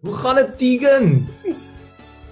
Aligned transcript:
Hoe 0.00 0.14
gaan 0.14 0.34
dit, 0.34 0.58
Tegan? 0.58 1.28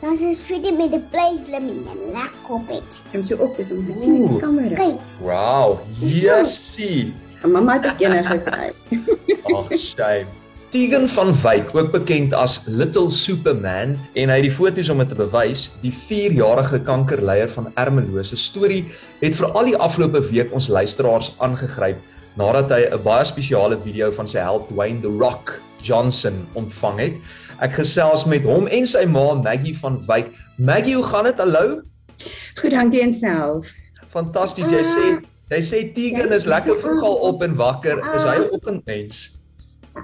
Dan 0.00 0.16
is 0.18 0.46
sweetie 0.46 0.72
met 0.72 0.92
'n 0.92 1.04
pleisleming 1.10 1.84
en 1.92 1.98
lekker 2.12 2.48
op 2.48 2.68
dit. 2.68 3.00
Kom 3.12 3.24
so 3.26 3.36
op 3.36 3.56
dit 3.56 3.70
om 3.70 3.86
te 3.86 3.94
sien 4.00 4.14
in 4.14 4.20
Oeh. 4.20 4.30
die 4.30 4.40
kamera. 4.40 4.74
Kyk, 4.74 5.00
Wow, 5.20 5.78
yesie. 6.00 7.12
Mamma 7.42 7.80
het 7.80 7.86
ook 7.86 8.00
een 8.00 8.24
gekry. 8.24 8.72
Ag, 9.56 9.72
shame. 9.72 10.26
Tegan 10.68 11.08
van 11.08 11.34
Wyk, 11.42 11.74
ook 11.74 11.92
bekend 11.92 12.32
as 12.32 12.62
Little 12.66 13.10
Superman, 13.10 13.96
en 14.14 14.28
hy 14.28 14.34
het 14.34 14.42
die 14.42 14.50
foto's 14.52 14.88
om 14.88 14.98
dit 14.98 15.08
te 15.08 15.14
bewys, 15.14 15.70
die 15.80 15.92
4-jarige 15.92 16.80
kankerleier 16.82 17.48
van 17.48 17.70
Ermelo 17.74 18.22
se 18.22 18.36
storie 18.36 18.84
het 19.20 19.34
vir 19.34 19.52
al 19.52 19.64
die 19.64 19.76
afgelope 19.76 20.20
week 20.30 20.52
ons 20.52 20.68
luisteraars 20.68 21.32
aangegryp 21.38 21.96
nadat 22.36 22.70
hy 22.70 22.82
'n 22.92 23.02
baie 23.02 23.24
spesiale 23.24 23.78
video 23.84 24.12
van 24.12 24.28
sy 24.28 24.38
held 24.38 24.68
Dwayne 24.68 25.00
The 25.00 25.08
Rock 25.18 25.60
Johnson 25.80 26.46
ontvang 26.58 26.98
het. 26.98 27.16
Ek 27.60 27.72
gesels 27.78 28.24
met 28.24 28.46
hom 28.46 28.66
en 28.66 28.86
sy 28.86 29.04
ma 29.06 29.32
Maggie 29.34 29.76
van 29.78 29.98
Wyk. 30.06 30.30
Maggie, 30.56 30.94
hoe 30.94 31.04
gaan 31.04 31.24
dit? 31.30 31.38
Hallo? 31.38 31.80
Goed, 32.60 32.70
dankie 32.70 33.02
en 33.02 33.14
self. 33.14 33.72
Fantasties. 34.14 34.70
Jy 34.70 34.84
sê 34.84 35.08
jy 35.48 35.62
sê 35.64 35.82
Tegan 35.94 36.32
is 36.36 36.44
lekker 36.44 36.76
vroeg 36.82 37.02
al 37.02 37.18
op 37.32 37.42
en 37.42 37.56
wakker. 37.56 37.98
Is 38.14 38.22
hy 38.22 38.38
'n 38.38 38.48
oggendmens? 38.52 39.38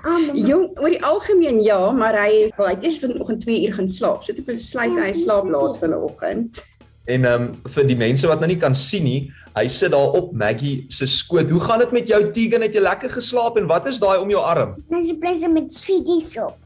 almal. 0.02 0.46
Jong, 0.48 0.66
oor 0.80 0.92
die 0.94 1.02
algemeen 1.04 1.60
ja, 1.62 1.78
maar 1.94 2.16
hy 2.18 2.50
wel, 2.56 2.66
hy 2.66 2.74
het 2.74 2.86
eers 2.86 3.00
vanoggend 3.02 3.44
2 3.44 3.66
uur 3.66 3.74
gaan 3.78 3.88
slaap. 3.88 4.24
So 4.24 4.34
toe 4.34 4.44
besluit 4.46 4.98
hy 4.98 5.12
slaap 5.16 5.48
laat 5.50 5.78
vanoggend. 5.82 6.62
En 7.04 7.28
ehm 7.28 7.48
um, 7.50 7.72
vir 7.74 7.88
die 7.88 7.98
mense 8.00 8.28
wat 8.30 8.40
nou 8.40 8.48
nie 8.48 8.60
kan 8.60 8.74
sien 8.74 9.04
nie, 9.04 9.32
hy 9.54 9.68
sit 9.70 9.92
daar 9.94 10.16
op 10.18 10.32
Maggie 10.34 10.84
se 10.90 11.06
skoot. 11.06 11.50
Hoe 11.50 11.62
gaan 11.62 11.78
dit 11.84 11.94
met 11.94 12.10
jou 12.10 12.20
Tegan? 12.34 12.64
Het 12.66 12.74
jy 12.74 12.82
lekker 12.82 13.12
geslaap 13.14 13.58
en 13.60 13.70
wat 13.70 13.86
is 13.86 14.00
daai 14.02 14.18
om 14.18 14.30
jou 14.32 14.42
arm? 14.42 14.74
Dan 14.90 15.00
is 15.00 15.12
die 15.12 15.18
pleise 15.18 15.48
met 15.48 15.72
sweeties 15.72 16.34
op. 16.42 16.58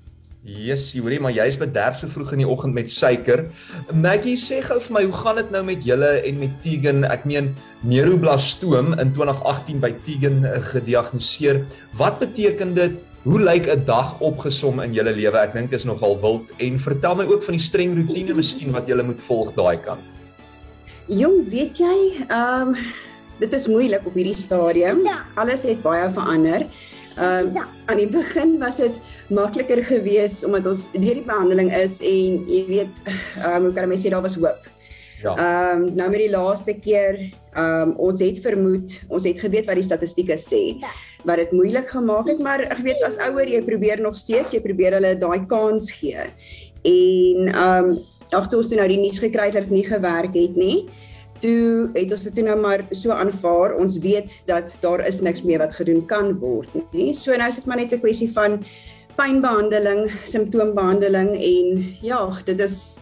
Jessie, 0.49 1.03
hoorie, 1.03 1.19
maar 1.21 1.35
jy's 1.35 1.59
bederf 1.61 1.99
so 1.99 2.09
vroeg 2.09 2.31
in 2.37 2.45
die 2.45 2.49
oggend 2.49 2.73
met 2.73 2.89
suiker. 2.89 3.43
Maggie, 3.93 4.37
sê 4.41 4.63
gou 4.65 4.79
vir 4.81 4.95
my, 4.97 5.03
hoe 5.05 5.19
gaan 5.19 5.41
dit 5.43 5.51
nou 5.53 5.63
met 5.67 5.85
julle 5.85 6.13
en 6.25 6.39
met 6.41 6.55
Tegan? 6.65 7.05
Ek 7.11 7.27
meen 7.29 7.51
neuroblastoom 7.85 8.95
in 9.03 9.13
2018 9.19 9.83
by 9.85 9.93
Tegan 10.07 10.41
eh, 10.49 10.57
gediagnoseer. 10.71 11.61
Wat 12.01 12.23
beteken 12.23 12.73
dit? 12.79 12.97
Hoe 13.29 13.41
lyk 13.43 13.67
'n 13.69 13.85
dag 13.85 14.15
opgesom 14.25 14.81
in 14.81 14.95
julle 14.95 15.13
lewe? 15.13 15.37
Ek 15.37 15.53
dink 15.53 15.73
is 15.77 15.85
nogal 15.85 16.17
wild 16.23 16.49
en 16.57 16.79
vertel 16.81 17.19
my 17.19 17.27
ook 17.29 17.43
van 17.45 17.59
die 17.59 17.67
streng 17.67 17.99
rotine 17.99 18.33
miskien 18.33 18.73
wat 18.73 18.87
julle 18.89 19.03
moet 19.03 19.21
volg 19.27 19.53
daai 19.53 19.77
kant. 19.77 20.18
Jong, 21.09 21.47
weet 21.49 21.79
jy, 21.81 22.25
ehm 22.29 22.75
dit 23.39 23.53
is 23.55 23.69
moeilik 23.71 24.03
op 24.07 24.17
hierdie 24.19 24.35
stadium. 24.37 25.05
Ja. 25.07 25.21
Alles 25.39 25.63
het 25.65 25.79
baie 25.83 26.09
verander. 26.11 26.67
Ehm 27.17 27.55
Ja. 27.55 27.67
aan 27.87 27.97
die 27.97 28.09
begin 28.09 28.59
was 28.59 28.77
dit 28.77 28.93
makliker 29.31 29.83
geweest 29.85 30.45
omdat 30.45 30.67
ons 30.67 30.91
deur 30.93 31.15
die 31.15 31.25
behandeling 31.25 31.73
is 31.73 32.01
en 32.01 32.45
jy 32.49 32.65
weet, 32.67 32.95
ehm 33.39 33.63
hoe 33.63 33.73
kan 33.73 33.93
ek 33.93 33.99
sê 33.99 34.11
daar 34.11 34.23
was 34.23 34.35
hoop. 34.35 34.67
Ja. 35.23 35.35
Ehm 35.37 35.83
um, 35.83 35.95
nou 35.97 36.11
met 36.11 36.19
die 36.21 36.31
laaste 36.31 36.75
keer, 36.75 37.31
ehm 37.55 37.89
um, 37.89 37.95
ons 37.97 38.21
het 38.21 38.39
vermoed, 38.39 39.01
ons 39.09 39.25
het 39.25 39.41
geweet 39.41 39.67
wat 39.67 39.75
die 39.75 39.85
statistieke 39.89 40.37
sê. 40.37 40.79
Ja. 40.81 40.91
Wat 41.25 41.37
dit 41.37 41.53
moeilik 41.53 41.89
gemaak 41.89 42.29
het, 42.29 42.39
maar 42.39 42.61
ek 42.61 42.79
weet 42.85 43.03
as 43.03 43.19
ouer 43.19 43.49
jy 43.49 43.63
probeer 43.65 44.01
nog 44.01 44.17
steeds, 44.17 44.53
jy 44.53 44.61
probeer 44.61 44.93
hulle 44.93 45.17
daai 45.19 45.47
kans 45.47 45.91
gee. 45.91 46.27
En 46.85 47.49
ehm 47.49 47.85
um, 47.85 47.99
ag 48.33 48.49
toe 48.49 48.59
ons 48.61 48.69
toe 48.69 48.79
nou 48.79 48.89
die 48.89 49.01
nuus 49.01 49.21
gekry 49.23 49.49
het 49.49 49.55
dat 49.55 49.69
dit 49.69 49.79
nie 49.79 49.87
gewerk 49.87 50.35
het 50.35 50.57
nie. 50.57 50.87
Toe 51.41 51.89
het 51.95 52.13
ons 52.13 52.25
dit 52.27 52.35
toe 52.35 52.45
nou 52.45 52.57
maar 52.61 52.85
so 52.91 53.15
aanvaar. 53.15 53.77
Ons 53.79 53.99
weet 54.03 54.33
dat 54.47 54.75
daar 54.81 55.07
is 55.07 55.21
niks 55.21 55.43
meer 55.43 55.59
wat 55.59 55.75
gedoen 55.75 56.05
kan 56.07 56.35
word 56.39 56.75
nie. 56.93 57.13
So 57.15 57.37
nou 57.37 57.49
is 57.49 57.61
dit 57.61 57.67
maar 57.67 57.77
net 57.77 57.93
'n 57.93 58.01
kwessie 58.01 58.33
van 58.33 58.65
pynbehandeling, 59.17 60.11
simptoombehandeling 60.25 61.35
en 61.35 61.97
ja, 62.03 62.23
dit 62.45 62.61
is 62.61 62.99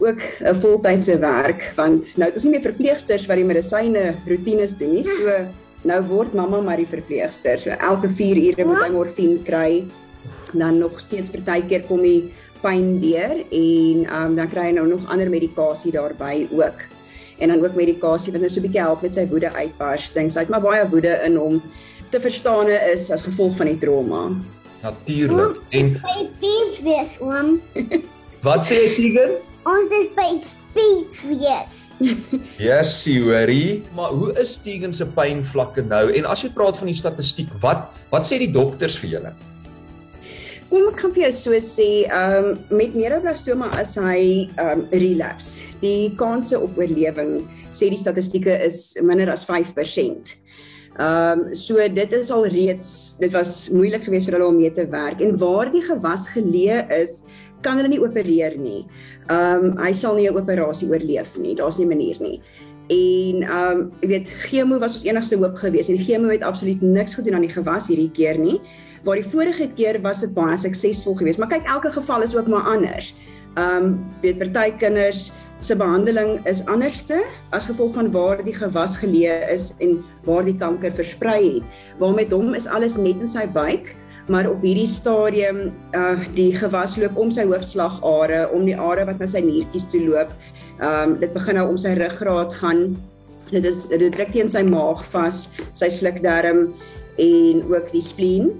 ook 0.00 0.20
'n 0.42 0.54
voltydse 0.54 1.18
werk 1.18 1.72
want 1.76 2.16
nou 2.16 2.26
het 2.26 2.34
ons 2.34 2.44
nie 2.44 2.52
meer 2.52 2.68
verpleegsters 2.72 3.26
wat 3.26 3.36
die 3.36 3.44
medisyne 3.44 4.14
roetines 4.26 4.76
doen 4.76 4.94
nie. 4.94 5.04
So 5.04 5.46
nou 5.82 6.02
word 6.02 6.34
mamma 6.34 6.60
maar 6.60 6.76
die 6.76 6.86
verpleegster. 6.86 7.58
So 7.58 7.70
elke 7.70 8.08
4 8.08 8.36
ure 8.36 8.64
moet 8.64 8.82
hy 8.82 8.90
morfine 8.90 9.42
kry. 9.44 9.84
Dan 10.52 10.78
nog 10.78 11.00
steeds 11.00 11.30
partykeer 11.30 11.84
kom 11.86 12.02
die 12.02 12.32
pyn 12.62 13.00
weer 13.00 13.42
en 13.50 14.06
um, 14.06 14.36
dan 14.38 14.48
kry 14.50 14.70
hy 14.70 14.72
nou 14.76 14.86
nog 14.88 15.08
ander 15.08 15.30
medikasie 15.30 15.92
daarbey 15.92 16.48
ook. 16.50 16.86
En 17.40 17.48
dan 17.48 17.64
ook 17.64 17.74
medikasie 17.74 18.32
wat 18.32 18.40
nou 18.40 18.50
so 18.52 18.60
'n 18.60 18.66
bietjie 18.68 18.80
help 18.80 19.02
met 19.02 19.14
sy 19.14 19.26
woede 19.28 19.52
uitbarsting. 19.52 20.30
Sy 20.30 20.40
het 20.40 20.48
maar 20.48 20.60
baie 20.60 20.88
woede 20.88 21.20
in 21.24 21.36
hom 21.36 21.62
te 22.10 22.20
verstaane 22.20 22.78
is 22.92 23.10
as 23.10 23.22
gevolg 23.22 23.56
van 23.56 23.66
die 23.66 23.78
trauma. 23.78 24.30
Natuurlik. 24.82 25.60
En 25.68 25.92
by 26.02 26.28
fees 26.40 26.80
wees 26.82 27.16
oom. 27.20 27.60
wat 28.46 28.64
sê 28.64 28.80
jy 28.80 28.94
Tegan? 28.96 29.36
Ons 29.68 29.92
is 29.92 30.08
by 30.16 30.40
fees 30.74 31.20
wees. 31.28 31.76
Jessie, 32.68 33.20
hoorie. 33.22 33.82
Maar 33.94 34.10
hoe 34.16 34.32
is 34.40 34.56
Tegan 34.56 34.92
se 34.92 35.06
pynvlakke 35.06 35.82
nou? 35.82 36.06
En 36.12 36.24
as 36.24 36.42
jy 36.42 36.50
praat 36.56 36.80
van 36.80 36.86
die 36.86 36.96
statistiek, 36.96 37.48
wat 37.60 38.00
wat 38.10 38.26
sê 38.28 38.40
die 38.40 38.52
dokters 38.52 38.98
vir 38.98 39.16
julle? 39.16 39.34
Kom 40.70 40.84
ek 40.86 41.00
gaan 41.02 41.10
vir 41.10 41.24
jou 41.24 41.30
so 41.34 41.58
sê, 41.66 41.86
ehm 42.06 42.52
um, 42.52 42.58
met 42.78 42.92
neuroblastoma 42.94 43.72
as 43.80 43.96
hy 43.98 44.46
ehm 44.54 44.68
um, 44.70 44.82
relapse, 44.94 45.64
die 45.82 46.12
kanse 46.18 46.54
op 46.54 46.76
oorlewing 46.78 47.40
sê 47.74 47.88
die 47.90 47.98
statistieke 47.98 48.54
is 48.62 48.92
minder 49.02 49.32
as 49.32 49.42
5%. 49.48 50.30
Ehm 50.94 51.00
um, 51.02 51.42
so 51.58 51.82
dit 51.90 52.12
is 52.14 52.30
al 52.30 52.46
reeds 52.54 52.90
dit 53.18 53.34
was 53.34 53.64
moeilik 53.74 54.04
geweest 54.06 54.30
vir 54.30 54.36
hulle 54.38 54.46
om 54.52 54.60
mee 54.60 54.70
te 54.76 54.84
werk 54.92 55.18
en 55.26 55.34
waar 55.40 55.72
die 55.74 55.82
gewas 55.82 56.28
geleë 56.36 56.84
is, 57.00 57.16
kan 57.66 57.80
hulle 57.80 57.90
nie 57.90 58.02
opereer 58.04 58.54
nie. 58.54 58.84
Ehm 59.26 59.72
um, 59.72 59.80
hy 59.82 59.90
sal 59.90 60.14
nie 60.20 60.28
'n 60.30 60.38
operasie 60.38 60.86
oorleef 60.86 61.34
nie. 61.34 61.56
Daar's 61.58 61.80
nie 61.82 61.86
'n 61.88 61.94
manier 61.96 62.20
nie. 62.22 62.38
En 62.86 63.42
ehm 63.42 63.80
um, 63.80 63.90
jy 64.02 64.08
weet 64.14 64.30
chemo 64.46 64.78
was 64.78 64.94
ons 65.02 65.08
enigste 65.10 65.34
hoop 65.34 65.58
geweest 65.58 65.90
en 65.90 65.98
chemo 65.98 66.30
het 66.30 66.46
absoluut 66.46 66.80
niks 66.80 67.18
gedoen 67.18 67.34
aan 67.34 67.48
die 67.48 67.56
gewas 67.58 67.90
hierdie 67.90 68.14
keer 68.14 68.38
nie 68.38 68.60
waar 69.04 69.20
die 69.20 69.30
vorige 69.32 69.68
keer 69.76 70.00
was 70.04 70.20
dit 70.20 70.32
baie 70.34 70.56
suksesvol 70.60 71.16
geweest. 71.16 71.38
Maar 71.38 71.48
kyk, 71.48 71.68
elke 71.68 71.92
geval 71.92 72.22
is 72.22 72.36
ook 72.36 72.48
maar 72.48 72.68
anders. 72.76 73.14
Ehm 73.54 73.84
um, 73.84 73.94
weet 74.22 74.38
party 74.38 74.70
kinders 74.78 75.30
se 75.60 75.76
behandeling 75.76 76.38
is 76.48 76.62
anderste 76.66 77.20
as 77.52 77.66
gevolg 77.68 77.94
van 77.94 78.10
waar 78.12 78.40
die 78.44 78.54
gewas 78.56 78.96
geleë 79.00 79.50
is 79.52 79.72
en 79.84 79.98
waar 80.24 80.44
die 80.44 80.56
kanker 80.56 80.92
versprei 80.92 81.40
het. 81.56 81.80
Waar 81.98 82.14
met 82.16 82.32
hom 82.32 82.54
is 82.54 82.68
alles 82.68 82.96
net 82.96 83.20
in 83.20 83.28
sy 83.28 83.44
buik, 83.46 83.92
maar 84.32 84.48
op 84.48 84.62
hierdie 84.64 84.88
stadium 84.88 85.68
uh 85.96 86.16
die 86.36 86.54
gewas 86.56 86.96
loop 87.00 87.18
om 87.18 87.32
sy 87.34 87.44
hoofslagare, 87.50 88.46
om 88.54 88.64
die 88.64 88.78
are 88.78 89.04
wat 89.08 89.20
na 89.20 89.28
sy 89.28 89.42
niertjies 89.44 89.88
toe 89.90 90.00
loop. 90.06 90.32
Um, 90.80 91.18
dit 91.20 91.32
begin 91.36 91.60
nou 91.60 91.68
om 91.74 91.76
sy 91.76 91.92
ruggraat 91.98 92.54
gaan. 92.62 92.96
Dit 93.50 93.66
is 93.68 93.84
dit 93.90 94.08
druk 94.14 94.32
teen 94.32 94.48
sy 94.48 94.62
maag 94.64 95.02
vas, 95.12 95.48
sy 95.76 95.90
slukdarm 95.92 96.70
en 97.20 97.64
ook 97.68 97.92
die 97.92 98.04
spleen. 98.04 98.54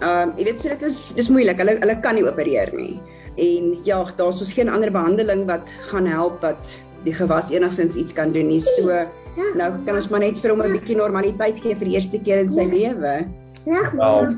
Ehm 0.00 0.28
um, 0.30 0.32
jy 0.36 0.44
weet 0.44 0.58
so 0.60 0.68
dit 0.68 0.82
is 0.82 1.12
dis 1.16 1.28
moeilik. 1.32 1.56
Hulle 1.58 1.78
hulle 1.80 2.00
kan 2.00 2.14
nie 2.14 2.24
opereer 2.26 2.72
nie. 2.76 3.00
En 3.36 3.76
ja, 3.84 4.02
daar's 4.16 4.40
ons 4.40 4.52
geen 4.52 4.68
ander 4.68 4.90
behandeling 4.90 5.46
wat 5.46 5.68
gaan 5.90 6.06
help 6.06 6.40
wat 6.42 6.76
die 7.04 7.12
gewas 7.14 7.50
enigstens 7.50 7.96
iets 7.96 8.12
kan 8.12 8.32
doen 8.32 8.48
nie. 8.48 8.60
So 8.60 8.88
nou 9.56 9.70
kan 9.86 9.94
ons 9.94 10.08
maar 10.10 10.20
net 10.20 10.38
vir 10.38 10.50
hom 10.50 10.62
'n 10.62 10.72
bietjie 10.72 10.96
normaliteit 10.96 11.58
gee 11.62 11.74
vir 11.74 11.88
die 11.88 11.94
eerste 11.96 12.18
keer 12.18 12.38
in 12.38 12.48
sy 12.48 12.64
lewe. 12.64 13.26
Nag 13.66 13.90
Wel, 13.92 13.98
maar. 13.98 14.36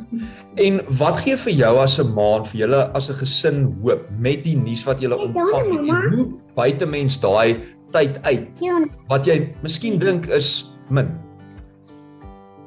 en 0.56 0.80
wat 0.98 1.16
gee 1.20 1.36
vir 1.36 1.52
jou 1.52 1.76
as 1.78 1.98
'n 2.00 2.14
ma 2.14 2.36
en 2.38 2.44
vir 2.44 2.60
julle 2.60 2.90
as 2.94 3.10
'n 3.10 3.14
gesin 3.14 3.74
hoop 3.82 4.06
met 4.18 4.42
die 4.44 4.56
nuus 4.56 4.84
wat 4.86 5.00
julle 5.00 5.16
Ja, 5.18 5.24
ontvang 5.24 5.86
het? 5.86 6.14
hoe 6.14 6.26
buite 6.56 6.86
mens 6.86 7.20
daai 7.20 7.60
tyd 7.92 8.18
uit 8.24 8.48
Ja, 8.60 8.78
wat 9.08 9.24
jy 9.26 9.54
miskien 9.62 9.98
dink 9.98 10.26
is 10.28 10.72
min. 10.90 11.08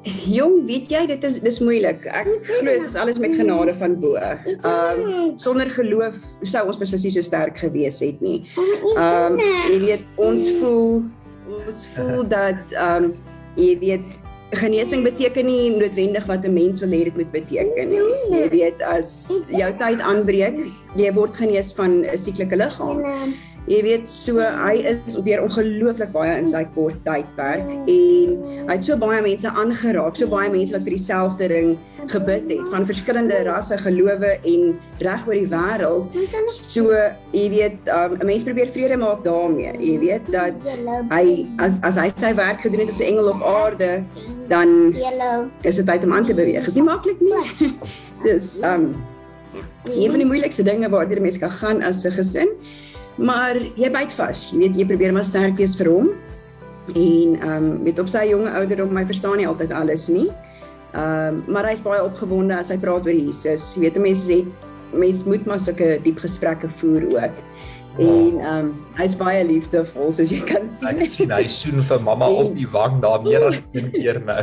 Jong, 0.03 0.65
weet 0.65 0.89
jy, 0.89 1.03
dit 1.11 1.25
is 1.27 1.37
dis 1.43 1.59
moeilik. 1.61 2.05
Ek 2.09 2.29
glo 2.47 2.63
dit 2.65 2.85
is 2.87 2.95
alles 2.97 3.19
met 3.21 3.35
genade 3.37 3.73
van 3.77 3.99
bo. 4.01 4.17
Ehm 4.17 4.65
um, 4.65 5.33
sonder 5.41 5.69
geloof 5.69 6.17
sou 6.41 6.63
ons 6.71 6.79
beslis 6.81 7.05
nie 7.05 7.13
so 7.13 7.25
sterk 7.25 7.61
gewees 7.61 8.01
het 8.01 8.21
nie. 8.21 8.41
Ehm 8.57 9.37
um, 9.37 9.39
jy 9.69 9.77
weet 9.85 10.07
ons 10.17 10.47
voel 10.57 11.03
ons 11.51 11.85
voel 11.93 12.25
dat 12.37 12.73
ehm 12.73 13.11
um, 13.11 13.13
jy 13.59 13.75
weet 13.83 14.17
genesing 14.57 15.05
beteken 15.05 15.45
nie 15.47 15.69
noodwendig 15.69 16.25
wat 16.27 16.43
'n 16.45 16.53
mens 16.53 16.81
wil 16.81 16.89
hê 16.89 17.03
dit 17.05 17.15
moet 17.15 17.31
beteken 17.31 17.89
nie. 17.89 18.01
Jy 18.33 18.49
weet 18.49 18.81
as 18.81 19.31
jou 19.47 19.71
tyd 19.77 20.01
aanbreek, 20.01 20.57
jy 20.95 21.13
word 21.13 21.35
genees 21.35 21.71
van 21.77 22.03
'n 22.05 22.17
sieklike 22.17 22.57
liggaam. 22.57 23.05
Jy 23.71 23.79
weet 23.85 24.07
so 24.09 24.41
hy 24.43 24.81
is 24.89 25.13
deur 25.23 25.45
ongelooflik 25.45 26.09
baie 26.11 26.33
in 26.41 26.47
sy 26.49 26.65
kort 26.75 26.97
tydperk 27.05 27.69
en 27.87 28.33
hy 28.67 28.73
het 28.73 28.83
so 28.83 28.97
baie 28.99 29.21
mense 29.23 29.47
aangeraak, 29.47 30.17
so 30.19 30.27
baie 30.31 30.49
mense 30.51 30.75
wat 30.75 30.83
vir 30.83 30.97
dieselfde 30.97 31.47
ding 31.51 31.69
gebid 32.11 32.49
het 32.51 32.65
van 32.73 32.87
verskillende 32.89 33.37
rasse, 33.47 33.77
gelowe 33.79 34.33
en 34.51 34.73
reg 35.05 35.23
oor 35.29 35.37
die 35.37 35.47
wêreld. 35.53 36.17
So 36.49 36.89
jy 37.31 37.45
weet 37.53 37.87
um, 37.95 38.17
'n 38.19 38.27
mens 38.27 38.43
probeer 38.43 38.73
vrede 38.75 38.99
maak 38.99 39.23
daarmee. 39.23 39.71
Jy 39.79 39.95
weet 40.03 40.27
dat 40.35 40.59
hy 41.13 41.47
as 41.63 41.79
as 41.87 41.95
hy 41.95 42.09
sy 42.15 42.33
werk 42.35 42.59
gedoen 42.65 42.83
het 42.83 42.91
as 42.91 42.99
'n 42.99 43.07
engel 43.13 43.31
op 43.31 43.41
aarde, 43.43 44.03
dan 44.51 44.91
is 45.63 45.75
dit 45.79 45.85
tyd 45.85 46.03
om 46.03 46.13
aan 46.13 46.25
te 46.25 46.33
beweeg. 46.33 46.67
Is 46.67 46.75
nie 46.75 46.83
maklik 46.83 47.21
nie. 47.21 47.71
Dis 48.27 48.59
um 48.63 48.95
Een 49.91 50.09
van 50.09 50.19
die 50.21 50.27
moeilikste 50.27 50.63
dinge 50.63 50.89
waardeur 50.89 51.17
'n 51.17 51.21
mens 51.21 51.37
kan 51.37 51.51
gaan 51.51 51.81
as 51.81 52.05
'n 52.05 52.11
gesin. 52.11 52.49
Maar 53.21 53.59
jy 53.77 53.89
byt 53.93 54.13
vas. 54.17 54.47
Jy 54.51 54.59
weet 54.63 54.77
jy 54.79 54.85
probeer 54.89 55.13
maar 55.13 55.27
sterk 55.27 55.59
wees 55.61 55.77
vir 55.77 55.91
hom. 55.91 56.11
En 56.91 57.35
ehm 57.37 57.51
um, 57.53 57.67
met 57.85 57.99
op 58.01 58.09
sy 58.09 58.25
jonge 58.31 58.49
ouderdom, 58.49 58.93
my 58.93 59.05
verstaan 59.05 59.37
nie 59.37 59.47
altyd 59.47 59.73
alles 59.77 60.07
nie. 60.09 60.29
Ehm 60.91 61.37
um, 61.37 61.43
maar 61.53 61.69
hy's 61.69 61.83
baie 61.85 62.01
opgewonde 62.03 62.57
as 62.57 62.73
hy 62.73 62.79
praat 62.81 63.05
oor 63.07 63.17
Jesus. 63.17 63.73
Jy 63.75 63.85
weet 63.85 64.01
mense 64.01 64.41
het 64.41 64.69
mens 64.91 65.23
moet 65.23 65.45
maar 65.47 65.61
sulke 65.61 65.99
diep 66.03 66.19
gesprekke 66.19 66.69
voer 66.81 67.05
ook. 67.13 67.37
En 67.99 68.39
ehm 68.39 68.57
um, 68.57 68.71
hy's 68.97 69.15
baie 69.19 69.43
liefdevol 69.45 70.13
soos 70.15 70.31
jy 70.33 70.41
kan 70.47 70.65
sien. 70.67 71.01
Ek 71.05 71.13
sien 71.13 71.31
hy 71.35 71.45
soen 71.51 71.83
vir 71.83 72.01
mamma 72.03 72.29
en, 72.31 72.45
op 72.47 72.55
die 72.57 72.69
wang 72.73 73.01
daar 73.03 73.21
meer 73.23 73.51
as 73.51 73.61
een 73.75 73.91
keer 73.97 74.21
nou. 74.25 74.41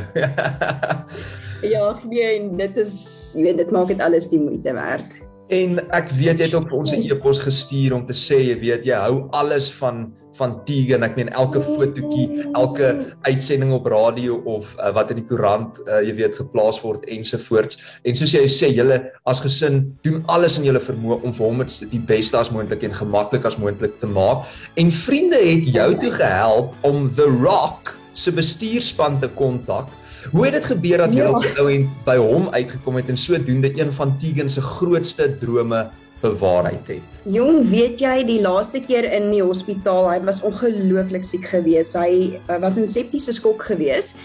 ja, 1.74 1.86
nee, 2.04 2.42
dit 2.62 2.76
is 2.84 2.98
jy 3.34 3.48
weet 3.48 3.64
dit 3.64 3.74
maak 3.74 3.90
dit 3.90 4.04
alles 4.04 4.30
die 4.30 4.40
moeite 4.40 4.76
werd. 4.76 5.18
En 5.48 5.78
ek 5.96 6.10
weet 6.12 6.42
jy 6.42 6.46
het 6.50 6.54
ook 6.54 6.68
vir 6.68 6.78
ons 6.78 6.92
'n 6.92 7.02
e-pos 7.08 7.38
gestuur 7.40 7.94
om 7.96 8.06
te 8.06 8.12
sê 8.12 8.36
jy 8.52 8.58
weet 8.60 8.84
jy 8.84 8.96
hou 8.96 9.28
alles 9.32 9.72
van 9.72 10.12
van 10.38 10.64
Tegan. 10.64 11.02
Ek 11.02 11.16
meen 11.16 11.30
elke 11.34 11.60
fotootjie, 11.60 12.44
elke 12.54 13.14
uitsending 13.26 13.72
op 13.72 13.86
radio 13.90 14.36
of 14.44 14.74
uh, 14.78 14.92
wat 14.94 15.10
in 15.10 15.16
die 15.16 15.26
koerant 15.26 15.80
uh, 15.86 16.00
jy 16.04 16.14
weet 16.14 16.38
geplaas 16.38 16.80
word 16.84 17.06
ensovoorts. 17.10 17.80
En 18.04 18.14
soos 18.14 18.34
jy 18.36 18.44
sê, 18.46 18.70
julle 18.70 19.00
as 19.24 19.40
gesin 19.40 19.96
doen 20.06 20.22
alles 20.26 20.58
in 20.60 20.68
julle 20.68 20.80
vermoë 20.80 21.20
om 21.24 21.34
vir 21.34 21.46
hom 21.46 21.64
dit 21.64 21.90
die 21.90 22.04
beste 22.12 22.38
as 22.38 22.52
moontlik 22.54 22.86
en 22.86 22.94
gemaklik 22.94 23.44
as 23.48 23.58
moontlik 23.58 23.98
te 23.98 24.06
maak. 24.06 24.46
En 24.76 24.92
vriende 24.94 25.40
het 25.42 25.66
jou 25.74 25.90
toe 25.98 26.12
gehelp 26.20 26.76
om 26.86 27.08
The 27.16 27.26
Rock 27.42 27.96
se 28.14 28.30
bestuurspan 28.34 29.20
te 29.22 29.30
kontak. 29.38 29.90
Hoe 30.32 30.44
het 30.44 30.54
dit 30.58 30.64
gebeur 30.64 31.04
dat 31.04 31.14
jy 31.14 31.22
ja. 31.22 31.30
op 31.30 31.42
die 31.42 31.54
ou 31.58 31.68
end 31.72 31.88
by 32.04 32.16
hom 32.16 32.48
uitgekom 32.50 32.98
het 33.00 33.08
en 33.08 33.16
sodoende 33.16 33.70
een 33.80 33.92
van 33.92 34.16
Tegan 34.18 34.48
se 34.48 34.60
grootste 34.60 35.30
drome 35.38 35.86
bewaarheid 36.20 36.86
het. 36.86 37.22
Jong, 37.30 37.62
weet 37.70 38.00
jy 38.02 38.16
die 38.26 38.40
laaste 38.42 38.80
keer 38.82 39.06
in 39.06 39.30
die 39.30 39.42
hospitaal, 39.44 40.08
hy 40.10 40.18
was 40.26 40.42
ongelooflik 40.46 41.26
siek 41.26 41.46
geweest. 41.46 41.94
Hy 41.98 42.40
was 42.62 42.78
in 42.80 42.88
septiese 42.90 43.34
skok 43.36 43.68
geweest 43.70 44.18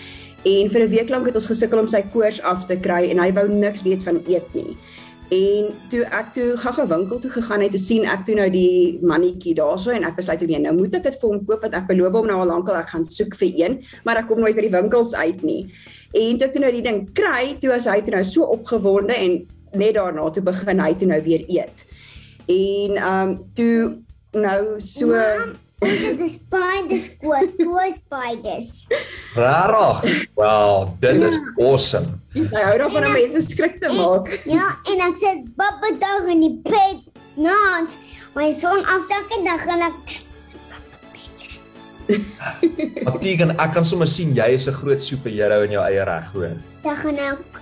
en 0.43 0.69
vir 0.69 0.81
'n 0.83 0.89
week 0.89 1.09
lank 1.09 1.25
het 1.25 1.35
ons 1.35 1.47
gesukkel 1.47 1.79
om 1.79 1.87
sy 1.87 2.01
koors 2.01 2.41
af 2.41 2.65
te 2.65 2.75
kry 2.75 3.09
en 3.09 3.19
hy 3.19 3.31
wou 3.31 3.47
niks 3.47 3.83
weet 3.83 4.03
van 4.03 4.19
eet 4.27 4.53
nie. 4.53 4.75
En 5.31 5.69
toe 5.89 6.03
ek 6.03 6.33
toe 6.35 6.49
gaga 6.59 6.85
winkel 6.87 7.19
toe 7.19 7.31
gegaan 7.31 7.63
het, 7.63 7.71
te 7.71 7.79
sien 7.81 8.05
ek 8.09 8.25
toe 8.27 8.35
nou 8.37 8.49
die 8.53 8.99
mannetjie 9.01 9.55
daarso 9.57 9.93
en 9.95 10.03
ek 10.03 10.17
besluit 10.19 10.41
toe 10.43 10.49
nee, 10.49 10.61
nou 10.61 10.75
moet 10.77 10.99
ek 10.99 11.07
dit 11.07 11.17
vir 11.21 11.29
hom 11.29 11.41
koop 11.47 11.63
want 11.63 11.77
ek 11.79 11.87
beloof 11.89 12.17
hom 12.19 12.29
nou 12.29 12.39
al 12.43 12.51
lankal 12.51 12.77
ek 12.81 12.91
gaan 12.91 13.07
soek 13.07 13.37
vir 13.39 13.57
een, 13.61 13.79
maar 14.05 14.21
ek 14.21 14.29
kom 14.29 14.43
nooit 14.43 14.55
by 14.57 14.67
die 14.67 14.75
winkels 14.75 15.15
uit 15.15 15.41
nie. 15.47 15.63
En 16.13 16.37
toe 16.37 16.47
ek 16.49 16.53
toe 16.53 16.63
nou 16.65 16.71
die 16.75 16.85
ding 16.85 17.01
kry, 17.17 17.55
toe 17.61 17.71
was 17.73 17.89
hy 17.89 17.99
toe 18.03 18.17
nou 18.17 18.23
so 18.27 18.49
opgewonde 18.57 19.17
en 19.17 19.39
net 19.73 19.97
daarna 19.97 20.29
toe 20.33 20.45
begin 20.45 20.83
hy 20.83 20.93
toe 20.99 21.09
nou 21.09 21.21
weer 21.25 21.45
eet. 21.49 21.85
En 22.51 22.97
ehm 22.99 23.29
um, 23.33 23.37
toe 23.57 23.77
nou 24.33 24.81
so 24.83 25.21
Ons 25.83 25.99
het 25.99 26.15
die 26.15 26.29
spiders 26.31 27.09
skoot, 27.11 27.55
twee 27.59 27.89
spiders. 27.91 28.67
Rarig. 29.35 30.05
Wow, 30.37 30.93
dit 31.03 31.25
is 31.27 31.35
ja. 31.35 31.53
awesome. 31.59 32.22
Dis 32.33 32.49
hy 32.49 32.61
hou 32.65 32.77
daarvan 32.81 33.05
om 33.05 33.13
mense 33.13 33.41
skrik 33.45 33.79
te 33.81 33.89
maak. 33.93 34.29
Ja, 34.49 34.73
en 34.89 35.01
ek 35.05 35.19
sê 35.21 35.33
babba 35.57 35.93
dag 36.01 36.29
in 36.33 36.41
die 36.41 36.55
bed. 36.65 37.03
Nans, 37.37 37.97
my 38.33 38.51
son 38.57 38.81
afsak 38.89 39.31
en 39.37 39.45
dan 39.45 39.59
gaan 39.61 39.89
ek 39.89 40.19
Matigan, 43.07 43.53
ek 43.55 43.71
kan 43.77 43.85
sommer 43.87 44.09
sien 44.11 44.33
jy 44.35 44.49
is 44.57 44.67
'n 44.67 44.75
groot 44.75 45.01
superheld 45.01 45.65
in 45.65 45.71
jou 45.77 45.83
eie 45.83 46.03
reg, 46.03 46.31
hoor. 46.33 46.57
Dan 46.83 46.95
gaan 46.95 47.17
ek 47.17 47.61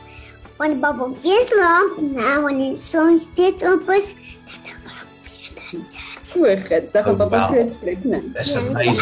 wanneer 0.58 0.80
babbeltjies 0.82 1.52
loop, 1.54 2.00
nou 2.02 2.38
wanneer 2.48 2.74
die 2.74 2.80
son 2.80 3.18
steeds 3.18 3.64
op 3.64 3.90
is, 3.90 4.16
dan 4.48 4.58
gaan 4.66 4.98
ek 5.04 5.10
weer 5.28 5.52
dan 5.56 5.86
so 6.24 6.42
goed. 6.68 6.94
Dan 6.94 7.04
gaan 7.04 7.18
babbeltjies 7.18 7.54
groot 7.54 7.74
skrik, 7.74 8.02
né? 8.04 8.20
Dis 8.34 8.56
amazing. 8.56 8.98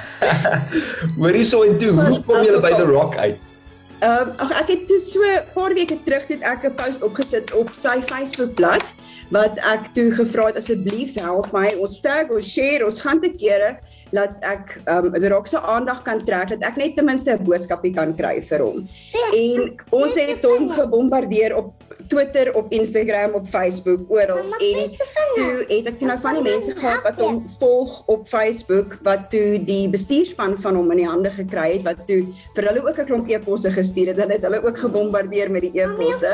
Hoorie 1.20 1.44
so 1.44 1.62
en 1.62 1.78
toe, 1.78 1.92
hoe 1.94 2.22
kom 2.26 2.42
jy 2.44 2.58
by 2.60 2.74
the 2.74 2.86
rock 2.90 3.16
uit? 3.16 3.38
Ehm 4.00 4.28
um, 4.28 4.36
ag 4.40 4.52
ek 4.62 4.68
het 4.72 4.84
toe 4.88 4.98
so 5.04 5.20
'n 5.20 5.44
paar 5.52 5.74
weke 5.76 5.96
terug 6.04 6.24
het 6.28 6.40
ek 6.40 6.64
'n 6.64 6.74
post 6.74 7.02
opgesit 7.02 7.52
op 7.52 7.68
sy 7.76 8.00
Facebook 8.00 8.54
bladsy 8.54 8.96
wat 9.30 9.58
ek 9.58 9.92
toe 9.94 10.08
gevra 10.12 10.46
het 10.46 10.56
asseblief 10.56 11.18
help 11.20 11.52
my. 11.52 11.74
Ons 11.76 12.00
tag 12.00 12.30
ons 12.30 12.52
share 12.52 12.86
ons 12.86 13.00
gaan 13.00 13.20
te 13.20 13.28
kere 13.28 13.76
dat 14.10 14.30
ek 14.40 14.80
um 14.90 15.12
die 15.12 15.28
rock 15.28 15.46
se 15.46 15.60
aandag 15.60 16.02
kan 16.02 16.24
trek 16.24 16.48
dat 16.48 16.62
ek 16.62 16.76
net 16.76 16.96
ten 16.96 17.04
minste 17.04 17.30
'n 17.32 17.44
boodskapie 17.44 17.94
kan 17.94 18.14
kry 18.14 18.40
vir 18.42 18.58
hom. 18.58 18.88
En 19.34 19.76
ons 19.90 20.14
het 20.14 20.44
hom 20.44 20.70
gebombardeer 20.70 21.56
op 21.56 21.72
Twitter, 22.08 22.54
op 22.54 22.72
Instagram, 22.72 23.30
op 23.34 23.46
Facebook, 23.46 24.00
oral 24.10 24.38
en 24.38 24.90
toe 25.34 25.64
het 25.68 25.86
ek 25.86 26.00
nou 26.00 26.18
van 26.20 26.34
die 26.34 26.42
mense 26.42 26.72
gehad 26.76 27.02
wat 27.02 27.20
hom 27.20 27.46
volg 27.58 28.02
op 28.06 28.26
Facebook 28.28 28.98
wat 29.02 29.30
toe 29.30 29.58
die 29.64 29.88
bestuurspan 29.88 30.58
van 30.58 30.74
hom 30.74 30.90
in 30.90 30.96
die 30.96 31.06
hande 31.06 31.30
gekry 31.30 31.72
het 31.76 31.82
wat 31.82 32.06
toe 32.06 32.24
vir 32.54 32.64
hulle 32.68 32.82
ook 32.88 32.98
'n 32.98 33.06
klomp 33.06 33.28
e-posse 33.30 33.70
gestuur 33.70 34.06
het. 34.06 34.16
Hulle 34.16 34.32
het 34.32 34.42
hulle 34.42 34.62
ook 34.64 34.78
gebombardeer 34.78 35.50
met 35.50 35.62
die 35.62 35.72
e-posse. 35.80 36.32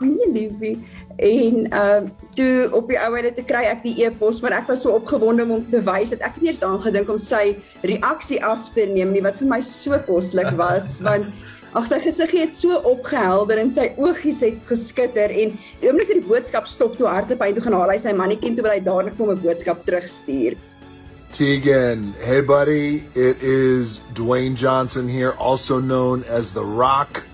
Nee, 0.00 0.32
liefie. 0.32 0.76
En 1.16 1.66
ehm 1.70 2.04
uh, 2.04 2.10
toe 2.34 2.68
op 2.72 2.88
die 2.88 2.96
ouer 2.96 3.26
te 3.34 3.44
kry 3.44 3.66
ek 3.68 3.82
die 3.84 4.04
e-pos, 4.06 4.40
maar 4.40 4.54
ek 4.56 4.70
was 4.72 4.82
so 4.86 4.94
opgewonde 4.96 5.44
om 5.44 5.66
te 5.70 5.82
wys 5.84 6.14
dat 6.14 6.22
ek 6.24 6.38
nie 6.40 6.48
eers 6.48 6.60
daaraan 6.62 6.80
gedink 6.80 7.10
om 7.12 7.18
sy 7.20 7.56
reaksie 7.82 8.38
af 8.44 8.70
te 8.72 8.86
neem 8.88 9.12
nie 9.12 9.24
wat 9.24 9.36
vir 9.36 9.50
my 9.50 9.60
so 9.60 9.98
koslik 10.06 10.48
was 10.56 10.94
want 11.08 11.28
ag 11.76 11.86
sy 11.88 11.98
gesig 12.04 12.32
het 12.36 12.56
so 12.56 12.76
opgehelder 12.88 13.60
en 13.60 13.70
sy 13.72 13.90
oogies 14.00 14.42
het 14.44 14.60
geskitter 14.68 15.32
en 15.44 15.54
die 15.80 15.88
oomblik 15.88 16.10
dat 16.10 16.20
die 16.20 16.28
boodskap 16.28 16.68
stop 16.68 16.98
toe 16.98 17.08
hardloop 17.08 17.44
hy 17.44 17.52
toe 17.56 17.64
gaan 17.64 17.76
haal 17.78 17.92
hy 17.94 17.98
sy 18.00 18.12
mannetjie 18.16 18.52
toe 18.56 18.66
wil 18.66 18.74
hy 18.74 18.82
dadelik 18.84 19.16
vir 19.16 19.26
hom 19.26 19.34
'n 19.36 19.44
boodskap 19.46 19.84
terugstuur. 19.88 20.56
Tegan, 21.32 22.12
hey 22.20 22.42
buddy, 22.42 23.04
it 23.14 23.40
is 23.40 24.00
Dwayne 24.12 24.54
Johnson 24.54 25.08
here, 25.08 25.32
also 25.32 25.80
known 25.80 26.24
as 26.24 26.52
The 26.52 26.60
Rock. 26.60 27.24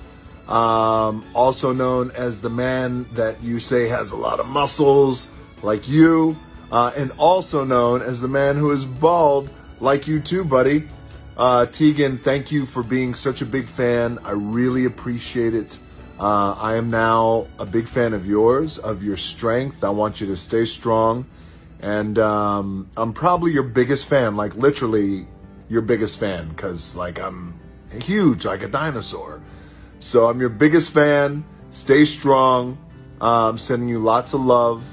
Um, 0.49 1.25
also 1.35 1.73
known 1.73 2.11
as 2.13 2.41
the 2.41 2.51
man 2.51 3.07
that 3.13 3.43
you 3.43 3.61
say 3.61 3.89
has 3.89 4.11
a 4.11 4.17
lot 4.17 4.41
of 4.41 4.47
muscles, 4.47 5.27
like 5.63 5.89
you, 5.89 6.37
uh, 6.73 6.93
and 6.97 7.13
also 7.19 7.65
known 7.65 8.03
as 8.03 8.21
the 8.21 8.29
man 8.29 8.57
who 8.57 8.71
is 8.71 8.85
bald, 8.85 9.51
like 9.81 10.07
you 10.07 10.21
too, 10.21 10.45
buddy. 10.45 10.89
Uh, 11.37 11.67
Tegan, 11.67 12.19
thank 12.19 12.51
you 12.51 12.67
for 12.67 12.83
being 12.83 13.15
such 13.15 13.43
a 13.43 13.47
big 13.47 13.69
fan. 13.69 14.19
I 14.25 14.33
really 14.33 14.87
appreciate 14.87 15.55
it. 15.55 15.79
Uh, 16.19 16.53
I 16.53 16.75
am 16.75 16.91
now 16.91 17.47
a 17.61 17.67
big 17.67 17.89
fan 17.89 18.13
of 18.13 18.27
yours, 18.27 18.79
of 18.79 19.05
your 19.05 19.17
strength. 19.17 19.85
I 19.85 19.91
want 19.91 20.21
you 20.21 20.27
to 20.29 20.37
stay 20.37 20.65
strong. 20.65 21.27
And 21.81 22.19
um, 22.19 22.91
I'm 22.97 23.13
probably 23.13 23.53
your 23.53 23.63
biggest 23.63 24.07
fan, 24.07 24.35
like 24.35 24.57
literally 24.57 25.29
your 25.69 25.83
biggest 25.83 26.19
fan, 26.19 26.49
because 26.49 26.97
like 26.97 27.21
I'm 27.21 27.55
huge, 28.01 28.45
like 28.45 28.63
a 28.63 28.69
dinosaur. 28.69 29.38
So 30.01 30.29
I'm 30.29 30.41
your 30.41 30.49
biggest 30.49 30.91
fan. 30.91 31.45
Stay 31.71 32.05
strong. 32.05 32.79
Uh, 33.21 33.49
I'm 33.49 33.59
sending 33.59 33.89
you 33.89 33.99
lots 33.99 34.33
of 34.33 34.41
love. 34.41 34.85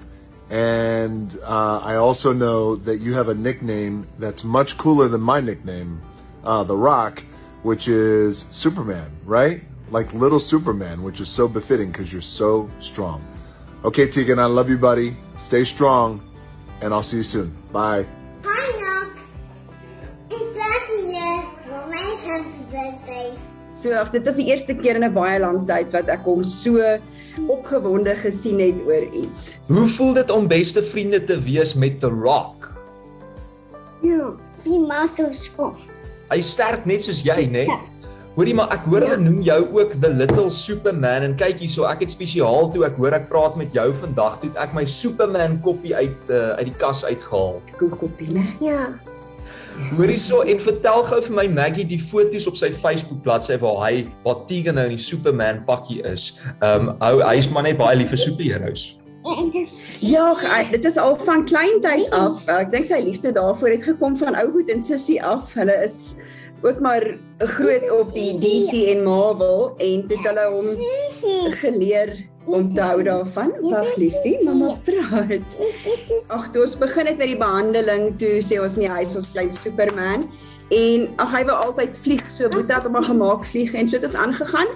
And 0.49 1.37
uh, 1.43 1.79
I 1.79 1.95
also 1.95 2.33
know 2.33 2.75
that 2.75 2.99
you 2.99 3.13
have 3.13 3.29
a 3.29 3.33
nickname 3.33 4.07
that's 4.19 4.43
much 4.43 4.77
cooler 4.77 5.07
than 5.07 5.21
my 5.21 5.41
nickname, 5.41 6.01
uh, 6.43 6.63
The 6.63 6.77
Rock, 6.77 7.23
which 7.63 7.87
is 7.87 8.45
Superman, 8.51 9.11
right? 9.23 9.63
Like 9.89 10.13
little 10.13 10.39
Superman, 10.39 11.01
which 11.01 11.19
is 11.19 11.29
so 11.29 11.47
befitting 11.47 11.91
because 11.91 12.11
you're 12.11 12.21
so 12.21 12.69
strong. 12.79 13.25
Okay, 13.83 14.07
Tegan, 14.07 14.39
I 14.39 14.45
love 14.45 14.69
you, 14.69 14.77
buddy. 14.77 15.17
Stay 15.37 15.63
strong, 15.63 16.21
and 16.81 16.93
I'll 16.93 17.03
see 17.03 17.17
you 17.17 17.23
soon. 17.23 17.55
Bye. 17.71 18.05
Hi, 18.43 18.71
glad 20.29 20.89
you're 20.89 21.07
here 21.07 21.43
for 21.63 21.87
my 21.87 22.15
happy 22.23 22.63
birthday. 22.71 23.54
So 23.75 23.91
ag 23.91 24.13
dit 24.13 24.23
was 24.23 24.37
die 24.39 24.47
eerste 24.47 24.71
keer 24.73 24.95
in 24.95 25.03
'n 25.03 25.13
baie 25.13 25.39
lang 25.39 25.65
tyd 25.67 25.91
wat 25.91 26.07
ek 26.07 26.23
hom 26.23 26.43
so 26.43 26.79
opgewonde 27.51 28.15
gesien 28.15 28.59
het 28.59 28.77
oor 28.87 29.03
iets. 29.11 29.59
Hoe 29.67 29.87
voel 29.87 30.13
dit 30.13 30.29
om 30.31 30.47
beste 30.47 30.81
vriende 30.81 31.19
te 31.23 31.35
wees 31.43 31.75
met 31.75 31.99
The 31.99 32.07
Rock? 32.07 32.71
Ja, 34.01 34.31
die 34.63 34.79
master 34.79 35.27
skof. 35.33 35.75
Hy 36.31 36.39
sterk 36.41 36.85
net 36.85 37.03
soos 37.03 37.21
jy, 37.21 37.45
né? 37.51 37.67
Nee? 37.67 37.79
Hoorie 38.35 38.55
maar 38.55 38.71
ek 38.71 38.87
hoor 38.91 39.03
hulle 39.05 39.15
ja. 39.15 39.23
noem 39.23 39.41
jou 39.41 39.61
ook 39.77 39.93
the 40.01 40.11
little 40.11 40.49
superman 40.49 41.23
en 41.23 41.35
kyk 41.39 41.59
hierso 41.63 41.85
ek 41.87 42.01
het 42.03 42.11
spesiaal 42.11 42.67
toe 42.71 42.83
ek 42.83 42.97
hoor 42.99 43.15
ek 43.15 43.29
praat 43.29 43.55
met 43.55 43.71
jou 43.75 43.93
vandag 44.01 44.39
toe 44.41 44.51
ek 44.59 44.73
my 44.75 44.83
superman 44.83 45.55
koppie 45.63 45.95
uit 45.95 46.31
uh, 46.31 46.55
uit 46.59 46.65
die 46.71 46.75
kas 46.79 47.05
uitgehaal. 47.07 47.61
Cool 47.79 47.95
koppie, 47.95 48.27
né? 48.35 48.43
Ja. 48.63 48.95
Hoorie 49.91 50.19
so 50.21 50.41
en 50.41 50.59
vertel 50.63 51.03
gou 51.09 51.21
vir 51.27 51.35
my 51.35 51.47
Maggie 51.51 51.87
die 51.87 52.01
foto's 52.01 52.47
op 52.47 52.59
sy 52.59 52.71
Facebook 52.83 53.23
bladsy 53.25 53.57
waar 53.61 53.81
hy 53.85 54.05
waar 54.25 54.45
Tegan 54.49 54.79
nou 54.79 54.85
in 54.89 54.95
die 54.97 55.01
Superman 55.01 55.63
pakkie 55.67 56.01
is. 56.03 56.33
Ehm 56.61 56.89
um, 56.89 56.93
ou 57.05 57.23
hy's 57.23 57.49
maar 57.51 57.67
net 57.67 57.79
baie 57.81 57.97
lief 57.99 58.13
vir 58.13 58.23
superheroes. 58.25 58.93
Ja, 60.05 60.29
dit 60.71 60.85
is 60.85 60.97
al 61.01 61.15
van 61.25 61.45
kleintyd 61.49 62.11
af. 62.13 62.43
Ek 62.51 62.69
dink 62.71 62.85
sy 62.85 62.99
liefde 63.01 63.31
daarvoor 63.33 63.73
het 63.73 63.87
gekom 63.87 64.17
van 64.21 64.37
ou 64.37 64.51
goed 64.53 64.69
en 64.69 64.83
sussie 64.85 65.17
af. 65.23 65.53
Hulle 65.57 65.73
is 65.81 66.15
ook 66.65 66.79
maar 66.79 67.03
groot 67.37 67.91
op 67.93 68.13
die 68.13 68.31
DC 68.41 68.71
en 68.95 69.03
Marvel 69.03 69.75
en 69.77 70.07
dit 70.07 70.23
hulle 70.27 70.45
hom 70.53 70.71
geleer 71.61 72.15
om 72.45 72.73
te 72.73 72.81
hou 72.81 73.03
daarvan? 73.03 73.53
Wag 73.61 73.95
liefie, 74.01 74.37
mamma 74.45 74.73
praat. 74.85 75.55
Ag, 76.27 76.49
toe 76.53 76.65
ons 76.65 76.75
begin 76.81 77.09
het 77.09 77.21
met 77.21 77.33
die 77.33 77.37
behandeling, 77.37 78.11
toe 78.21 78.39
sê 78.45 78.59
ons 78.61 78.77
nee, 78.81 78.89
hy 78.89 79.05
is 79.05 79.15
ons 79.17 79.29
klein 79.33 79.53
Superman. 79.53 80.25
En 80.73 81.05
ag 81.21 81.33
hy 81.35 81.43
wou 81.45 81.55
altyd 81.67 81.97
vlieg, 82.01 82.25
so 82.33 82.49
Boeta 82.49 82.79
het 82.79 82.89
hom 82.89 82.97
al 82.97 83.05
gemaak 83.05 83.45
vlieg 83.45 83.75
en 83.77 83.89
so 83.89 83.99
het 83.99 84.07
ons 84.09 84.17
aangegaan. 84.17 84.71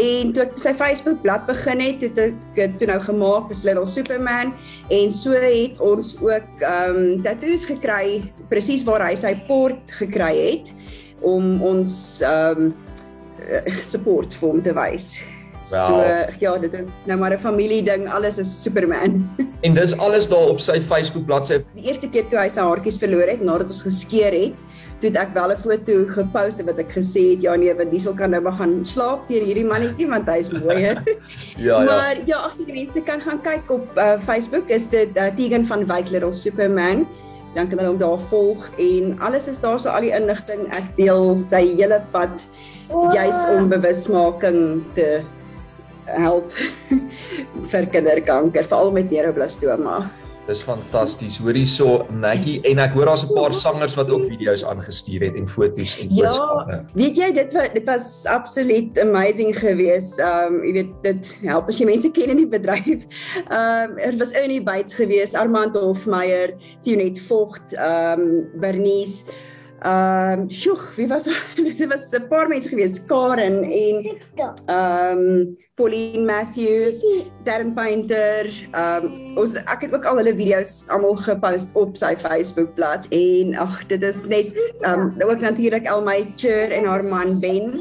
En 0.00 0.30
toe 0.32 0.46
ek 0.46 0.54
sy 0.56 0.70
Facebook 0.78 1.18
bladsy 1.24 1.50
begin 1.50 1.82
het, 1.82 1.98
toe 2.00 2.08
het 2.16 2.60
ek 2.64 2.78
toe 2.80 2.88
nou 2.88 3.00
gemaak 3.02 3.50
as 3.52 3.64
Little 3.66 3.88
Superman 3.90 4.54
en 4.94 5.12
so 5.12 5.36
het 5.36 5.82
ons 5.84 6.14
ook 6.22 6.62
ehm 6.64 6.96
um, 6.96 7.18
tattoos 7.26 7.66
gekry 7.68 8.22
presies 8.48 8.86
waar 8.88 9.04
hy 9.04 9.12
sy 9.18 9.34
port 9.50 9.92
gekry 9.98 10.32
het 10.38 10.72
om 11.22 11.62
ons 11.62 12.20
ehm 12.20 12.66
um, 12.66 12.74
support 13.82 14.34
vir 14.38 14.48
hom 14.48 14.62
te 14.62 14.74
wys. 14.76 15.16
Wow. 15.72 15.86
So 15.88 16.36
ja, 16.42 16.52
dit 16.58 16.74
is 16.74 16.86
nou 17.08 17.18
maar 17.18 17.32
'n 17.32 17.38
familie 17.38 17.82
ding, 17.82 18.08
alles 18.08 18.38
is 18.38 18.62
Superman. 18.62 19.28
En 19.66 19.74
dis 19.74 19.96
alles 19.98 20.28
daar 20.28 20.48
op 20.48 20.60
sy 20.60 20.80
Facebook 20.80 21.24
bladsy. 21.24 21.62
Die 21.74 21.86
eerste 21.86 22.08
keer 22.10 22.28
toe 22.28 22.38
hy 22.38 22.48
sy 22.48 22.60
haartjies 22.60 22.98
verloor 22.98 23.28
het 23.30 23.40
nadat 23.40 23.70
ons 23.70 23.82
geskeer 23.82 24.34
het, 24.34 24.56
toe 24.98 25.10
het 25.10 25.16
ek 25.16 25.34
wel 25.34 25.52
'n 25.52 25.62
foto 25.62 25.94
gepost 26.08 26.62
wat 26.62 26.78
ek 26.78 26.92
gesê 26.92 27.22
het 27.34 27.42
ja 27.42 27.54
nee, 27.56 27.74
want 27.74 27.90
Diesel 27.90 28.14
kan 28.14 28.30
nou 28.30 28.42
maar 28.42 28.58
gaan 28.58 28.84
slaap 28.84 29.28
teen 29.28 29.44
hierdie 29.44 29.64
mannetjie 29.64 30.08
want 30.08 30.26
hy 30.26 30.38
is 30.38 30.50
mooi. 30.50 30.82
Ja 31.56 31.78
ja. 31.78 31.84
Maar 31.84 32.16
ja, 32.26 32.36
ag 32.36 32.56
die 32.56 32.72
mense 32.72 33.00
kan 33.00 33.20
gaan 33.20 33.40
kyk 33.40 33.70
op 33.70 33.86
uh, 33.96 34.18
Facebook 34.20 34.68
is 34.68 34.88
dit 34.88 35.16
uh, 35.16 35.30
Tegan 35.36 35.66
van 35.66 35.86
Wyk 35.86 36.10
Little 36.10 36.32
Superman. 36.32 37.06
Dan 37.52 37.68
kan 37.68 37.78
hulle 37.78 37.90
hom 37.90 38.00
daar 38.00 38.20
volg 38.30 38.68
en 38.80 39.16
alles 39.20 39.48
is 39.48 39.60
daar 39.60 39.78
so 39.80 39.92
al 39.92 40.06
die 40.06 40.14
inligting. 40.16 40.64
Ek 40.72 40.88
deel 40.96 41.36
sy 41.42 41.62
hele 41.76 42.00
pad 42.14 42.32
juis 43.12 43.44
om 43.52 43.68
bewusmaking 43.72 44.82
te 44.96 45.20
help 46.06 46.52
vir 47.72 47.86
kinderkanker, 47.92 48.66
veral 48.68 48.92
met 48.94 49.12
neuroblastoma. 49.12 50.00
Dis 50.46 50.62
fantasties. 50.66 51.36
Hoor 51.38 51.54
hierso 51.54 51.88
Maggie 52.10 52.56
en 52.66 52.80
ek 52.82 52.96
hoor 52.96 53.06
daar's 53.06 53.22
'n 53.22 53.30
paar 53.34 53.54
sangers 53.54 53.94
wat 53.94 54.10
ook 54.10 54.24
video's 54.26 54.64
aangestuur 54.64 55.20
het 55.22 55.36
en 55.38 55.46
foto's 55.46 55.94
en 56.00 56.08
Ja, 56.10 56.84
weet 56.94 57.16
jy 57.16 57.30
dit 57.32 57.52
was 57.52 57.68
dit 57.72 57.86
was 57.86 58.26
absoluut 58.26 58.98
amazing 58.98 59.54
geweest. 59.54 60.18
Um 60.18 60.64
jy 60.64 60.72
weet 60.72 60.92
dit 61.02 61.36
help 61.42 61.68
as 61.68 61.78
jy 61.78 61.86
mense 61.86 62.10
ken 62.10 62.30
in 62.30 62.36
die 62.36 62.48
bedryf. 62.58 63.06
Um 63.50 63.98
er 63.98 64.18
was 64.18 64.32
Ernie 64.32 64.62
Bates 64.62 64.94
geweest, 64.94 65.34
Armand 65.34 65.76
Hofmeyer, 65.76 66.54
Tionet 66.82 67.20
Vogt, 67.20 67.78
um 67.78 68.50
Bernice 68.58 69.24
Um, 69.82 70.44
sjoe, 70.46 70.78
wie 70.94 71.08
was 71.10 71.24
dit 71.56 71.88
was 71.90 72.12
'n 72.14 72.28
paar 72.28 72.48
mense 72.48 72.68
geweest, 72.68 73.06
Karen 73.06 73.64
en 73.64 74.02
Victor. 74.02 74.54
um 74.70 75.56
Pauline 75.74 76.24
Matthews. 76.24 77.02
Darren 77.44 77.74
Painter, 77.74 78.46
um 78.78 79.36
ons 79.36 79.54
ek 79.54 79.80
het 79.82 79.94
ook 79.94 80.04
al 80.06 80.20
hulle 80.20 80.36
video's 80.38 80.84
almal 80.88 81.16
gepost 81.16 81.74
op 81.74 81.96
sy 81.96 82.14
Facebookblad 82.16 83.08
en 83.10 83.56
ag 83.58 83.82
dit 83.90 84.02
is 84.02 84.28
net 84.28 84.54
um 84.86 85.10
ook 85.18 85.40
natuurlik 85.40 85.84
Elmy 85.84 86.30
Chur 86.36 86.70
en 86.70 86.86
haar 86.86 87.02
man 87.04 87.40
Ben. 87.40 87.74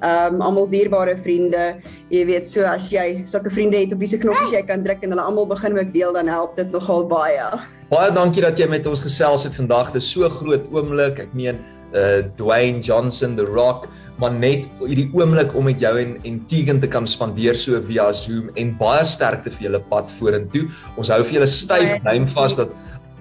Um 0.00 0.40
almal 0.40 0.68
dierbare 0.72 1.18
vriende. 1.18 1.76
Jy 2.08 2.24
weet 2.26 2.48
so 2.48 2.64
as 2.64 2.88
jy 2.88 3.22
sulke 3.28 3.50
vriende 3.50 3.76
het 3.76 3.92
op 3.92 3.98
wie 3.98 4.08
se 4.08 4.18
knoppies 4.18 4.56
jy 4.56 4.64
kan 4.64 4.82
druk 4.82 5.04
en 5.04 5.12
hulle 5.12 5.28
almal 5.28 5.46
begin 5.46 5.78
ook 5.78 5.92
deel 5.92 6.12
dan 6.16 6.26
help 6.32 6.56
dit 6.56 6.72
nogal 6.72 7.06
baie. 7.06 7.50
Baie 7.92 8.08
dankie 8.08 8.40
dat 8.40 8.56
jy 8.56 8.64
met 8.72 8.86
ons 8.88 9.02
gesels 9.04 9.42
het 9.44 9.52
vandag. 9.52 9.90
Dis 9.92 10.06
so 10.08 10.24
groot 10.32 10.62
oomblik. 10.72 11.18
Ek 11.26 11.32
meen 11.36 11.58
uh 11.92 12.22
Dwayne 12.38 12.80
Johnson, 12.80 13.34
The 13.36 13.44
Rock, 13.44 13.84
maar 14.16 14.32
net 14.32 14.62
hierdie 14.80 15.10
oomblik 15.12 15.52
om 15.52 15.66
met 15.68 15.82
jou 15.82 15.90
en 16.00 16.14
en 16.24 16.38
Tegan 16.48 16.80
te 16.80 16.88
kan 16.88 17.04
spandeer 17.04 17.52
so 17.52 17.76
via 17.84 18.06
Zoom 18.16 18.48
en 18.56 18.70
baie 18.78 19.02
sterkte 19.04 19.52
vir 19.52 19.66
julle 19.66 19.80
pad 19.90 20.08
vorentoe. 20.16 20.70
Ons 20.96 21.10
hou 21.12 21.18
vir 21.20 21.36
julle 21.36 21.50
styf 21.52 21.98
duim 22.06 22.24
vas 22.32 22.56
dat 22.62 22.72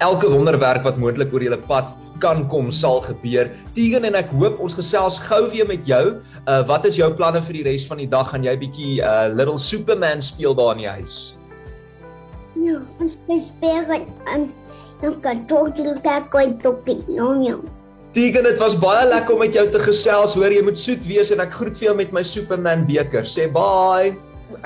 elke 0.08 0.32
wonderwerk 0.32 0.88
wat 0.88 1.04
moontlik 1.04 1.36
oor 1.36 1.44
julle 1.44 1.60
pad 1.68 1.92
kan 2.24 2.48
kom 2.48 2.72
sal 2.72 3.04
gebeur. 3.10 3.52
Tegan 3.76 4.08
en 4.08 4.16
ek 4.22 4.32
hoop 4.40 4.64
ons 4.64 4.80
gesels 4.80 5.20
gou 5.28 5.42
weer 5.52 5.68
met 5.68 5.84
jou. 5.84 6.22
Uh 6.48 6.62
wat 6.72 6.88
is 6.88 6.96
jou 7.02 7.12
planne 7.12 7.44
vir 7.44 7.60
die 7.60 7.68
res 7.74 7.90
van 7.92 8.00
die 8.00 8.08
dag? 8.08 8.32
Gaan 8.32 8.48
jy 8.48 8.56
bietjie 8.64 8.98
uh 9.04 9.28
Little 9.36 9.60
Superman 9.60 10.24
speel 10.24 10.56
daar 10.56 10.80
in 10.80 10.86
die 10.86 10.92
huis? 11.02 11.20
Ja, 12.56 12.82
ons 13.00 13.18
speel 13.46 13.92
en 14.28 14.50
dan 15.02 15.22
kan 15.22 15.46
tot 15.48 15.78
jy 15.78 15.94
kyk 16.04 16.34
hoe 16.36 16.58
tot 16.62 16.90
ek 16.90 17.08
nou 17.08 17.44
ja. 17.46 17.56
Tegan, 18.14 18.44
dit 18.44 18.60
was 18.60 18.76
baie 18.76 19.08
lekker 19.08 19.34
om 19.34 19.40
met 19.40 19.54
jou 19.56 19.64
te 19.72 19.80
gesels. 19.80 20.36
Hoor, 20.36 20.52
jy 20.52 20.62
moet 20.62 20.78
soet 20.78 21.06
wees 21.08 21.32
en 21.32 21.40
ek 21.40 21.54
groet 21.56 21.78
vir 21.80 21.86
jou 21.88 21.96
met 21.96 22.12
my 22.12 22.24
Superman 22.24 22.84
beker. 22.86 23.24
Sê 23.24 23.48
bye. 23.48 24.12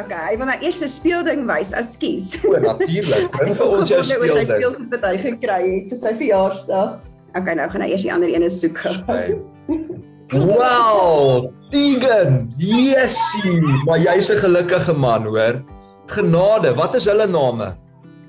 Okay, 0.01 0.31
hy 0.31 0.37
wil 0.37 0.47
nou 0.49 0.57
eers 0.65 0.81
'n 0.81 0.89
speelding 0.89 1.45
wys, 1.45 1.71
ekskuus. 1.71 2.41
O, 2.41 2.57
natuurlik. 2.57 3.29
Bring 3.37 3.53
vir 3.59 3.67
ons 3.69 3.89
jou 3.89 3.99
Oor 3.99 4.05
sy 4.05 4.15
speelding. 4.17 4.47
speelgoed 4.49 4.89
wat 4.89 5.03
hy 5.05 5.17
gekry 5.21 5.61
het 5.75 5.93
vir 5.93 5.97
sy 6.01 6.13
verjaarsdag. 6.17 6.99
Okay, 7.37 7.53
nou 7.53 7.69
gaan 7.69 7.81
hy 7.85 7.89
eers 7.93 8.01
die 8.01 8.13
ander 8.13 8.29
ene 8.29 8.49
soek. 8.49 8.81
Okay. 8.81 9.37
Wow, 10.33 11.53
Tegan. 11.69 12.49
Yesie, 12.57 13.61
maar 13.85 13.99
jy's 14.01 14.29
'n 14.33 14.41
gelukkige 14.41 14.93
man, 14.97 15.23
hoor. 15.29 15.61
Genade, 16.05 16.73
wat 16.77 16.95
is 16.95 17.07
hulle 17.09 17.25
name? 17.27 17.71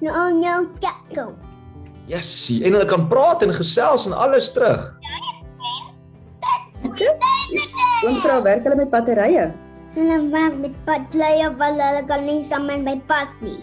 Nou 0.01 0.31
nou 0.33 0.61
kyk. 0.81 1.19
Yesie, 2.09 2.63
en 2.65 2.77
hulle 2.77 2.87
kan 2.89 3.05
praat 3.11 3.43
en 3.45 3.53
gesels 3.53 4.07
en 4.09 4.15
alles 4.17 4.49
terug. 4.55 4.85
Oom 8.07 8.19
vrou 8.23 8.41
werk 8.45 8.65
hulle 8.65 8.79
met 8.79 8.93
batterye. 8.93 9.49
Hulle 9.97 10.19
werk 10.33 10.59
met 10.61 10.77
padleye 10.89 11.49
want 11.61 11.81
hulle 11.81 12.05
kan 12.09 12.25
nie 12.25 12.43
saam 12.45 12.71
in 12.73 12.85
my 12.87 12.97
pad 13.11 13.33
nie. 13.45 13.59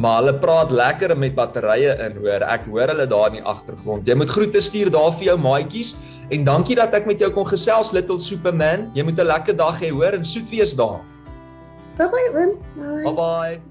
Maar 0.00 0.20
hulle 0.20 0.34
praat 0.40 0.70
lekker 0.72 1.12
met 1.18 1.34
batterye 1.36 1.96
in, 2.06 2.16
hoor. 2.22 2.44
Ek 2.46 2.64
hoor 2.70 2.92
hulle 2.94 3.08
daar 3.10 3.32
in 3.32 3.40
die 3.40 3.44
agtergrond. 3.44 4.08
Jy 4.08 4.16
moet 4.16 4.30
groete 4.32 4.62
stuur 4.64 4.92
daar 4.94 5.12
vir 5.18 5.32
jou 5.32 5.38
maatjies 5.40 5.96
en 6.30 6.46
dankie 6.46 6.78
dat 6.78 6.94
ek 6.96 7.08
met 7.10 7.20
jou 7.20 7.28
kon 7.34 7.48
gesels, 7.48 7.92
Little 7.92 8.20
Superman. 8.22 8.88
Jy 8.94 9.04
moet 9.04 9.18
'n 9.18 9.26
lekker 9.26 9.56
dag 9.56 9.80
hê, 9.82 9.90
hoor, 9.90 10.14
en 10.14 10.24
soet 10.24 10.48
wees 10.48 10.76
daar. 10.78 11.02
Bye 12.08 12.32
bye. 12.32 12.52
Maar 12.76 13.02
Bye 13.02 13.14
bye. 13.14 13.69